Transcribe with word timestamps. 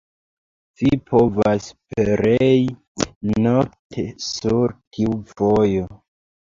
Vi 0.81 0.89
povas 1.11 1.67
perei 1.91 3.37
nokte 3.45 4.09
sur 4.33 4.77
tiu 4.95 5.19
vojo! 5.41 5.91